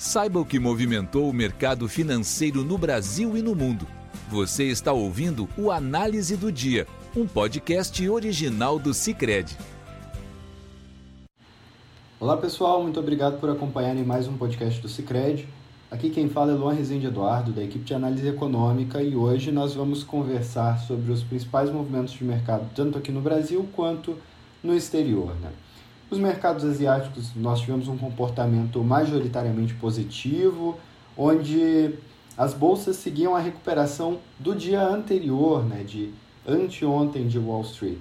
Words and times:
Saiba 0.00 0.40
o 0.40 0.46
que 0.46 0.58
movimentou 0.58 1.28
o 1.28 1.32
mercado 1.32 1.86
financeiro 1.86 2.64
no 2.64 2.78
Brasil 2.78 3.36
e 3.36 3.42
no 3.42 3.54
mundo. 3.54 3.86
Você 4.30 4.64
está 4.64 4.94
ouvindo 4.94 5.46
o 5.58 5.70
Análise 5.70 6.38
do 6.38 6.50
Dia, 6.50 6.86
um 7.14 7.26
podcast 7.26 8.08
original 8.08 8.78
do 8.78 8.94
Cicred. 8.94 9.54
Olá 12.18 12.34
pessoal, 12.38 12.82
muito 12.82 12.98
obrigado 12.98 13.38
por 13.38 13.50
acompanharem 13.50 14.02
mais 14.02 14.26
um 14.26 14.38
podcast 14.38 14.80
do 14.80 14.88
Cicred. 14.88 15.46
Aqui 15.90 16.08
quem 16.08 16.30
fala 16.30 16.52
é 16.52 16.54
Luan 16.54 16.72
Rezende 16.72 17.06
Eduardo, 17.06 17.52
da 17.52 17.62
equipe 17.62 17.84
de 17.84 17.92
análise 17.92 18.26
econômica, 18.26 19.02
e 19.02 19.14
hoje 19.14 19.52
nós 19.52 19.74
vamos 19.74 20.02
conversar 20.02 20.78
sobre 20.78 21.12
os 21.12 21.22
principais 21.22 21.70
movimentos 21.70 22.14
de 22.14 22.24
mercado, 22.24 22.70
tanto 22.74 22.96
aqui 22.96 23.12
no 23.12 23.20
Brasil 23.20 23.68
quanto 23.74 24.16
no 24.62 24.74
exterior. 24.74 25.34
Né? 25.42 25.50
Os 26.10 26.18
mercados 26.18 26.64
asiáticos, 26.64 27.30
nós 27.36 27.60
tivemos 27.60 27.86
um 27.86 27.96
comportamento 27.96 28.82
majoritariamente 28.82 29.74
positivo, 29.74 30.76
onde 31.16 31.94
as 32.36 32.52
bolsas 32.52 32.96
seguiam 32.96 33.36
a 33.36 33.38
recuperação 33.38 34.18
do 34.36 34.52
dia 34.52 34.82
anterior, 34.82 35.64
né, 35.64 35.84
de 35.84 36.12
anteontem 36.44 37.28
de 37.28 37.38
Wall 37.38 37.60
Street. 37.62 38.00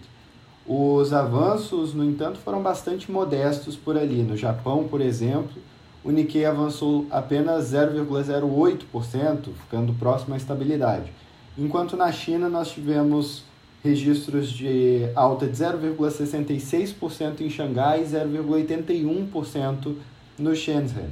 Os 0.65 1.13
avanços, 1.13 1.93
no 1.93 2.03
entanto, 2.03 2.39
foram 2.39 2.63
bastante 2.63 3.11
modestos 3.11 3.75
por 3.75 3.95
ali. 3.95 4.23
No 4.23 4.35
Japão, 4.35 4.87
por 4.87 5.01
exemplo, 5.01 5.61
o 6.03 6.09
Nikkei 6.09 6.45
avançou 6.45 7.05
apenas 7.11 7.71
0,08%, 7.73 9.49
ficando 9.53 9.93
próximo 9.93 10.33
à 10.33 10.37
estabilidade. 10.37 11.11
Enquanto 11.55 11.95
na 11.95 12.11
China 12.11 12.49
nós 12.49 12.71
tivemos 12.71 13.43
registros 13.83 14.51
de 14.51 15.09
alta 15.15 15.47
de 15.47 15.53
0,66% 15.53 17.41
em 17.41 17.49
Xangai 17.49 18.01
e 18.01 18.05
0,81% 18.05 19.95
no 20.37 20.55
Shenzhen. 20.55 21.09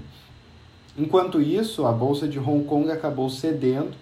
Enquanto 0.97 1.41
isso, 1.41 1.85
a 1.85 1.91
bolsa 1.91 2.27
de 2.27 2.39
Hong 2.39 2.65
Kong 2.65 2.89
acabou 2.91 3.29
cedendo, 3.29 3.95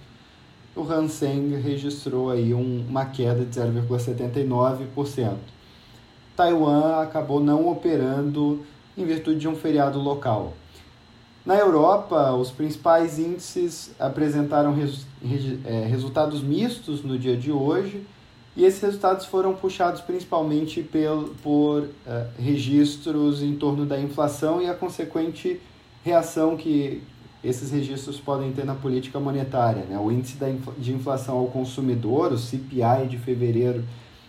o 0.76 0.82
Hang 0.82 1.10
Seng 1.10 1.56
registrou 1.56 2.30
aí 2.30 2.54
um, 2.54 2.86
uma 2.88 3.06
queda 3.06 3.46
de 3.46 3.60
0,79%. 3.60 5.36
Taiwan 6.36 7.02
acabou 7.02 7.40
não 7.40 7.70
operando 7.70 8.66
em 8.98 9.06
virtude 9.06 9.40
de 9.40 9.48
um 9.48 9.56
feriado 9.56 10.00
local. 10.00 10.54
Na 11.46 11.56
Europa, 11.56 12.34
os 12.34 12.52
principais 12.52 13.20
índices 13.20 13.94
apresentaram 14.00 14.74
res, 14.74 15.06
é, 15.64 15.86
resultados 15.86 16.42
mistos 16.42 17.04
no 17.04 17.18
dia 17.18 17.38
de 17.38 17.52
hoje, 17.52 18.06
e 18.56 18.64
esses 18.64 18.82
resultados 18.82 19.26
foram 19.26 19.54
puxados 19.54 20.02
principalmente 20.02 20.82
pel, 20.82 21.34
por 21.44 21.84
uh, 21.84 21.90
registros 22.40 23.44
em 23.44 23.56
torno 23.56 23.86
da 23.86 24.00
inflação 24.00 24.62
e 24.62 24.70
a 24.70 24.74
consequente 24.74 25.60
reação 26.04 26.56
que 26.56 27.04
esses 27.44 27.72
registros 27.72 28.20
podem 28.20 28.52
ter 28.54 28.66
na 28.66 28.74
política 28.74 29.20
monetária. 29.20 29.84
Né? 29.84 30.00
O 30.00 30.12
índice 30.12 30.38
da 30.38 30.48
de 30.78 30.94
inflação 30.94 31.38
ao 31.38 31.48
consumidor, 31.48 32.32
o 32.32 32.38
CPI 32.38 33.08
de 33.10 33.18
fevereiro, 33.18 33.84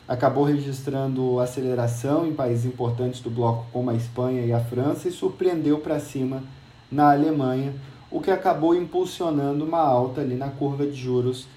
acabou 0.09 0.45
registrando 0.45 1.41
aceleração 1.41 2.27
em 2.27 2.35
países 2.35 2.65
importantes 2.65 3.21
do 3.21 3.31
bloco 3.31 3.67
como 3.73 3.91
a 3.91 3.95
Espanha 3.95 4.45
e 4.45 4.53
a 4.53 4.61
França 4.61 5.09
e 5.09 5.13
surpreendeu 5.13 5.79
para 5.79 5.99
cima 5.99 6.43
na 6.91 7.11
Alemanha, 7.11 7.75
o 8.11 8.21
que 8.21 8.31
acabou 8.31 8.75
impulsionando 8.75 9.65
uma 9.65 9.81
alta 9.81 10.21
ali 10.21 10.37
na 10.37 10.49
curva 10.49 10.87
de 10.87 10.95
juros 10.95 11.49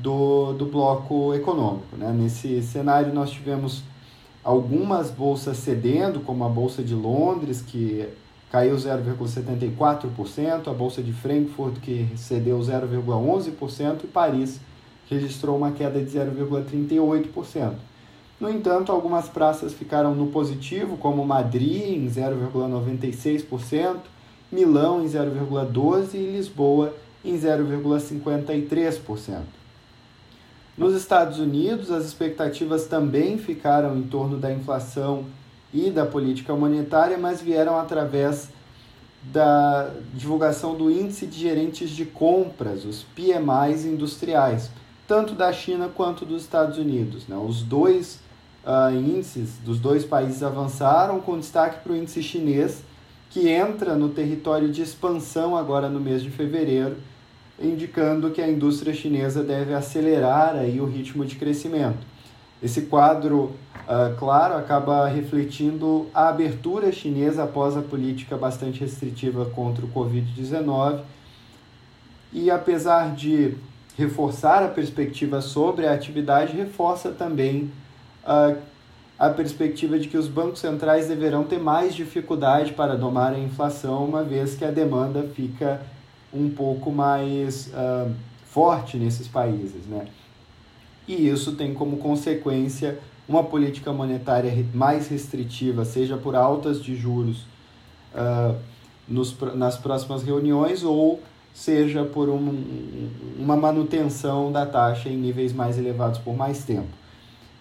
do, 0.00 0.52
do 0.52 0.66
bloco 0.66 1.34
econômico. 1.34 1.96
Né? 1.96 2.12
Nesse 2.12 2.62
cenário, 2.62 3.12
nós 3.12 3.30
tivemos 3.30 3.82
algumas 4.42 5.10
bolsas 5.10 5.56
cedendo, 5.56 6.20
como 6.20 6.44
a 6.44 6.48
Bolsa 6.48 6.82
de 6.82 6.94
Londres, 6.94 7.60
que 7.60 8.08
caiu 8.50 8.76
0,74%, 8.76 10.68
a 10.68 10.72
Bolsa 10.72 11.02
de 11.02 11.12
Frankfurt, 11.12 11.80
que 11.80 12.08
cedeu 12.16 12.58
0,11%, 12.60 14.04
e 14.04 14.06
Paris 14.06 14.60
registrou 15.10 15.56
uma 15.56 15.72
queda 15.72 16.00
de 16.00 16.10
0,38%. 16.10 17.74
No 18.38 18.50
entanto, 18.50 18.92
algumas 18.92 19.28
praças 19.28 19.72
ficaram 19.72 20.14
no 20.14 20.28
positivo, 20.28 20.96
como 20.96 21.24
Madrid 21.24 21.96
em 21.96 22.06
0,96%, 22.06 23.96
Milão 24.52 25.02
em 25.02 25.06
0,12% 25.06 26.14
e 26.14 26.18
Lisboa 26.18 26.94
em 27.24 27.36
0,53%. 27.36 29.40
Nos 30.76 30.94
Estados 30.94 31.38
Unidos, 31.38 31.90
as 31.90 32.04
expectativas 32.04 32.86
também 32.86 33.38
ficaram 33.38 33.96
em 33.96 34.02
torno 34.02 34.36
da 34.36 34.52
inflação 34.52 35.24
e 35.72 35.90
da 35.90 36.04
política 36.04 36.54
monetária, 36.54 37.16
mas 37.16 37.40
vieram 37.40 37.78
através 37.78 38.50
da 39.32 39.90
divulgação 40.12 40.74
do 40.74 40.90
Índice 40.90 41.26
de 41.26 41.38
Gerentes 41.38 41.88
de 41.88 42.04
Compras, 42.04 42.84
os 42.84 43.02
PMIs 43.02 43.86
industriais, 43.86 44.70
tanto 45.08 45.32
da 45.34 45.50
China 45.50 45.88
quanto 45.88 46.26
dos 46.26 46.42
Estados 46.42 46.76
Unidos. 46.76 47.26
Né? 47.26 47.36
Os 47.36 47.62
dois 47.62 48.20
uh, 48.62 48.94
índices 48.94 49.56
dos 49.64 49.80
dois 49.80 50.04
países 50.04 50.42
avançaram, 50.42 51.20
com 51.20 51.38
destaque 51.38 51.82
para 51.82 51.92
o 51.92 51.96
índice 51.96 52.22
chinês, 52.22 52.82
que 53.30 53.48
entra 53.48 53.94
no 53.94 54.10
território 54.10 54.70
de 54.70 54.82
expansão 54.82 55.56
agora 55.56 55.88
no 55.88 55.98
mês 55.98 56.22
de 56.22 56.30
fevereiro 56.30 56.98
indicando 57.60 58.30
que 58.30 58.42
a 58.42 58.48
indústria 58.48 58.92
chinesa 58.92 59.42
deve 59.42 59.72
acelerar 59.72 60.56
aí 60.56 60.80
o 60.80 60.86
ritmo 60.86 61.24
de 61.24 61.36
crescimento. 61.36 62.06
Esse 62.62 62.82
quadro, 62.82 63.52
uh, 63.86 64.16
claro, 64.18 64.56
acaba 64.56 65.06
refletindo 65.06 66.06
a 66.14 66.28
abertura 66.28 66.90
chinesa 66.90 67.44
após 67.44 67.76
a 67.76 67.82
política 67.82 68.36
bastante 68.36 68.80
restritiva 68.80 69.44
contra 69.46 69.84
o 69.84 69.88
Covid-19 69.88 71.02
e, 72.32 72.50
apesar 72.50 73.14
de 73.14 73.54
reforçar 73.96 74.62
a 74.62 74.68
perspectiva 74.68 75.40
sobre 75.40 75.86
a 75.86 75.92
atividade, 75.92 76.56
reforça 76.56 77.10
também 77.10 77.70
uh, 78.24 78.56
a 79.18 79.30
perspectiva 79.30 79.98
de 79.98 80.08
que 80.08 80.16
os 80.16 80.28
bancos 80.28 80.60
centrais 80.60 81.08
deverão 81.08 81.44
ter 81.44 81.58
mais 81.58 81.94
dificuldade 81.94 82.72
para 82.72 82.96
domar 82.96 83.32
a 83.32 83.38
inflação, 83.38 84.04
uma 84.04 84.22
vez 84.22 84.54
que 84.54 84.64
a 84.64 84.70
demanda 84.70 85.22
fica 85.34 85.80
um 86.36 86.50
pouco 86.50 86.90
mais 86.90 87.68
uh, 87.68 88.12
forte 88.44 88.96
nesses 88.96 89.28
países. 89.28 89.86
Né? 89.86 90.06
E 91.06 91.28
isso 91.28 91.52
tem 91.56 91.74
como 91.74 91.96
consequência 91.98 92.98
uma 93.28 93.42
política 93.42 93.92
monetária 93.92 94.52
mais 94.72 95.08
restritiva, 95.08 95.84
seja 95.84 96.16
por 96.16 96.36
altas 96.36 96.82
de 96.82 96.94
juros 96.94 97.46
uh, 98.14 98.56
nos, 99.08 99.36
nas 99.54 99.76
próximas 99.76 100.22
reuniões 100.22 100.82
ou 100.82 101.20
seja 101.52 102.04
por 102.04 102.28
um, 102.28 103.10
uma 103.38 103.56
manutenção 103.56 104.52
da 104.52 104.66
taxa 104.66 105.08
em 105.08 105.16
níveis 105.16 105.52
mais 105.52 105.78
elevados 105.78 106.18
por 106.18 106.36
mais 106.36 106.64
tempo. 106.64 106.88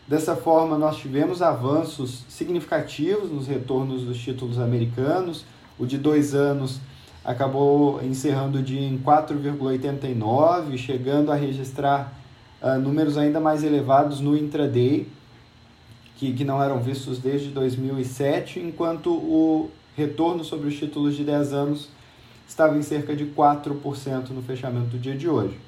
Dessa 0.08 0.36
forma, 0.36 0.78
nós 0.78 0.98
tivemos 0.98 1.42
avanços 1.42 2.26
significativos 2.30 3.32
nos 3.32 3.48
retornos 3.48 4.04
dos 4.04 4.20
títulos 4.20 4.60
americanos. 4.60 5.46
O 5.80 5.86
de 5.86 5.98
dois 5.98 6.36
anos 6.36 6.80
acabou 7.26 8.02
encerrando 8.04 8.60
o 8.60 8.64
dia 8.64 8.88
em 8.88 9.00
4,89, 9.00 10.78
chegando 10.78 11.32
a 11.32 11.36
registrar 11.36 12.14
uh, 12.62 12.80
números 12.80 13.18
ainda 13.18 13.40
mais 13.40 13.64
elevados 13.64 14.20
no 14.20 14.38
intraday, 14.38 15.08
que, 16.16 16.34
que 16.34 16.46
não 16.46 16.62
eram 16.62 16.80
vistos 16.80 17.18
desde 17.18 17.50
2007, 17.50 18.60
enquanto 18.60 19.12
o 19.12 19.72
retorno 19.98 20.44
sobre 20.44 20.68
os 20.68 20.78
títulos 20.78 21.16
de 21.16 21.24
10 21.24 21.54
anos 21.54 21.90
estava 22.48 22.78
em 22.78 22.84
cerca 22.84 23.16
de 23.16 23.26
4% 23.26 24.30
no 24.30 24.44
fechamento 24.44 24.88
do 24.88 25.00
dia 25.00 25.16
de 25.16 25.28
hoje. 25.28 25.60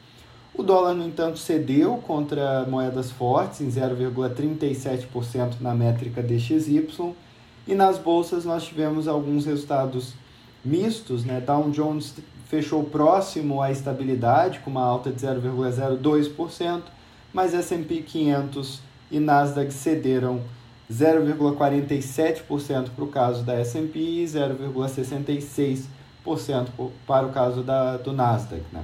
O 0.54 0.64
dólar, 0.64 0.94
no 0.94 1.06
entanto, 1.06 1.38
cedeu 1.38 1.98
contra 1.98 2.66
moedas 2.66 3.12
fortes 3.12 3.62
em 3.62 3.68
0,37% 3.68 5.56
na 5.60 5.74
métrica 5.74 6.22
DXY, 6.22 6.88
e 7.68 7.76
nas 7.76 7.98
bolsas 7.98 8.46
nós 8.46 8.64
tivemos 8.64 9.08
alguns 9.08 9.46
resultados 9.46 10.14
mistos, 10.68 11.24
né? 11.24 11.42
Dow 11.42 11.70
Jones 11.72 12.14
fechou 12.48 12.84
próximo 12.84 13.62
à 13.62 13.72
estabilidade, 13.72 14.60
com 14.60 14.70
uma 14.70 14.84
alta 14.84 15.10
de 15.12 15.22
0,02%, 15.22 16.84
mas 17.34 17.54
S&P 17.54 18.02
500 18.02 18.82
e 19.12 19.20
Nasdaq 19.20 19.74
cederam 19.74 20.42
0,47% 20.92 22.90
para 22.96 23.04
o 23.04 23.08
caso 23.08 23.44
da 23.44 23.54
S&P 23.56 24.00
e 24.00 24.24
0,66% 24.26 25.88
para 27.06 27.26
o 27.26 27.32
caso 27.32 27.62
da, 27.64 27.98
do 27.98 28.14
Nasdaq. 28.14 28.64
Né? 28.72 28.84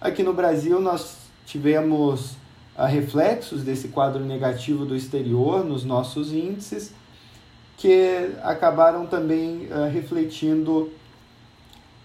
Aqui 0.00 0.22
no 0.22 0.32
Brasil, 0.32 0.80
nós 0.80 1.16
tivemos 1.44 2.32
uh, 2.76 2.86
reflexos 2.86 3.62
desse 3.62 3.88
quadro 3.88 4.24
negativo 4.24 4.84
do 4.84 4.96
exterior 4.96 5.64
nos 5.64 5.84
nossos 5.84 6.32
índices, 6.32 6.92
que 7.76 8.30
acabaram 8.42 9.06
também 9.06 9.68
uh, 9.70 9.88
refletindo 9.90 10.90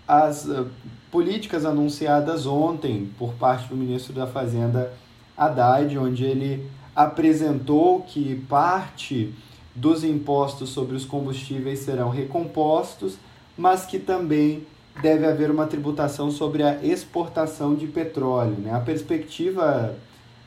as 0.08 0.46
uh, 0.46 0.68
políticas 1.12 1.66
anunciadas 1.66 2.46
ontem 2.46 3.10
por 3.18 3.34
parte 3.34 3.68
do 3.68 3.76
ministro 3.76 4.14
da 4.14 4.28
Fazenda 4.28 4.94
Haddad, 5.38 5.98
onde 5.98 6.24
ele 6.24 6.70
apresentou 6.96 8.02
que 8.02 8.36
parte 8.50 9.34
dos 9.74 10.04
impostos 10.04 10.70
sobre 10.70 10.96
os 10.96 11.06
combustíveis 11.06 11.80
serão 11.80 12.10
recompostos, 12.10 13.18
mas 13.58 13.86
que 13.86 14.00
também 14.00 14.66
deve 15.02 15.26
haver 15.26 15.50
uma 15.50 15.68
tributação 15.68 16.30
sobre 16.30 16.64
a 16.64 16.84
exportação 16.84 17.76
de 17.76 17.88
petróleo. 17.88 18.58
Né? 18.58 18.74
A 18.74 18.80
perspectiva 18.80 19.96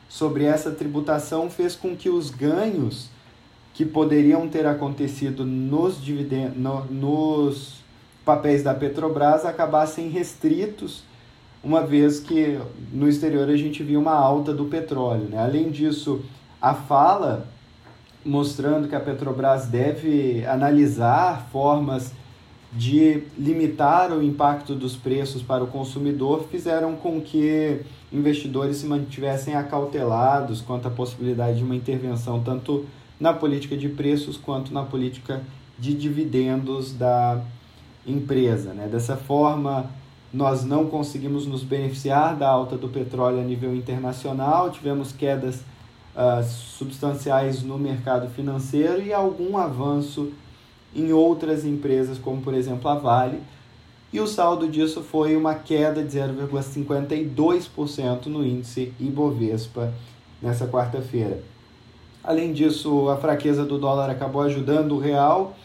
sobre 0.07 0.45
essa 0.45 0.71
tributação 0.71 1.49
fez 1.49 1.75
com 1.75 1.95
que 1.95 2.09
os 2.09 2.29
ganhos 2.29 3.09
que 3.73 3.83
poderiam 3.85 4.47
ter 4.47 4.65
acontecido 4.65 5.43
nos, 5.43 6.01
dividendos, 6.01 6.57
no, 6.57 6.85
nos 6.85 7.83
papéis 8.25 8.63
da 8.63 8.73
Petrobras 8.73 9.45
acabassem 9.45 10.09
restritos, 10.09 11.03
uma 11.63 11.83
vez 11.83 12.19
que 12.19 12.59
no 12.91 13.07
exterior 13.07 13.47
a 13.49 13.55
gente 13.55 13.83
viu 13.83 13.99
uma 13.99 14.13
alta 14.13 14.53
do 14.53 14.65
petróleo. 14.65 15.29
Né? 15.29 15.37
Além 15.37 15.69
disso, 15.69 16.21
a 16.61 16.73
fala 16.73 17.47
mostrando 18.25 18.87
que 18.87 18.95
a 18.95 18.99
Petrobras 18.99 19.67
deve 19.67 20.43
analisar 20.45 21.47
formas 21.51 22.11
de 22.73 23.23
limitar 23.37 24.11
o 24.11 24.21
impacto 24.21 24.75
dos 24.75 24.97
preços 24.97 25.41
para 25.41 25.63
o 25.63 25.67
consumidor 25.67 26.47
fizeram 26.51 26.95
com 26.95 27.21
que 27.21 27.81
investidores 28.11 28.77
se 28.77 28.85
mantivessem 28.85 29.55
acautelados 29.55 30.61
quanto 30.61 30.87
à 30.87 30.91
possibilidade 30.91 31.59
de 31.59 31.63
uma 31.63 31.75
intervenção 31.75 32.41
tanto 32.41 32.85
na 33.17 33.33
política 33.33 33.77
de 33.77 33.87
preços 33.87 34.35
quanto 34.35 34.73
na 34.73 34.83
política 34.83 35.41
de 35.79 35.93
dividendos 35.93 36.91
da 36.91 37.41
empresa. 38.05 38.73
Né? 38.73 38.87
Dessa 38.87 39.15
forma, 39.15 39.89
nós 40.33 40.63
não 40.63 40.87
conseguimos 40.87 41.45
nos 41.45 41.63
beneficiar 41.63 42.35
da 42.35 42.49
alta 42.49 42.77
do 42.77 42.89
petróleo 42.89 43.39
a 43.39 43.43
nível 43.43 43.75
internacional, 43.75 44.69
tivemos 44.69 45.11
quedas 45.11 45.63
uh, 46.15 46.43
substanciais 46.43 47.63
no 47.63 47.77
mercado 47.77 48.29
financeiro 48.29 49.01
e 49.01 49.13
algum 49.13 49.57
avanço 49.57 50.31
em 50.95 51.11
outras 51.11 51.65
empresas, 51.65 52.17
como 52.17 52.41
por 52.41 52.53
exemplo 52.53 52.89
a 52.89 52.95
Vale, 52.95 53.41
e 54.13 54.19
o 54.19 54.27
saldo 54.27 54.69
disso 54.69 55.01
foi 55.01 55.35
uma 55.35 55.55
queda 55.55 56.01
de 56.01 56.17
0,52% 56.17 58.27
no 58.27 58.45
índice 58.45 58.93
Ibovespa 58.99 59.93
nessa 60.41 60.67
quarta-feira. 60.67 61.43
Além 62.23 62.53
disso, 62.53 63.09
a 63.09 63.17
fraqueza 63.17 63.65
do 63.65 63.77
dólar 63.77 64.09
acabou 64.09 64.41
ajudando 64.41 64.93
o 64.93 64.99
real, 64.99 65.55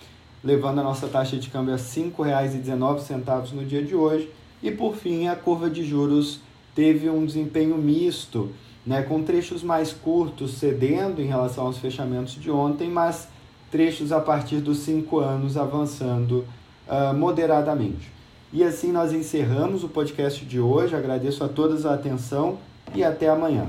levando 0.43 0.81
a 0.81 0.83
nossa 0.83 1.07
taxa 1.07 1.37
de 1.37 1.51
câmbio 1.51 1.75
a 1.75 1.77
R$ 1.77 1.83
5,19 1.83 3.53
no 3.53 3.65
dia 3.65 3.83
de 3.83 3.95
hoje. 3.95 4.31
E 4.63 4.71
por 4.71 4.97
fim, 4.97 5.29
a 5.29 5.37
curva 5.37 5.71
de 5.71 5.85
juros 5.85 6.41
teve 6.75 7.09
um 7.11 7.25
desempenho 7.25 7.77
misto, 7.77 8.51
né, 8.87 9.03
com 9.03 9.23
trechos 9.23 9.63
mais 9.63 9.93
curtos 9.93 10.55
cedendo 10.55 11.21
em 11.21 11.27
relação 11.27 11.67
aos 11.67 11.79
fechamentos 11.79 12.35
de 12.35 12.51
ontem, 12.51 12.89
mas 12.89 13.29
trechos 13.71 14.13
a 14.13 14.21
partir 14.21 14.57
dos 14.57 14.79
5 14.79 15.19
anos 15.19 15.57
avançando 15.57 16.45
uh, 16.89 17.15
moderadamente. 17.15 18.11
E 18.53 18.65
assim 18.65 18.91
nós 18.91 19.13
encerramos 19.13 19.85
o 19.85 19.89
podcast 19.89 20.45
de 20.45 20.59
hoje. 20.59 20.97
Agradeço 20.97 21.45
a 21.45 21.49
todos 21.49 21.87
a 21.87 21.95
atenção 21.95 22.59
e 22.95 23.05
até 23.05 23.29
amanhã. 23.29 23.69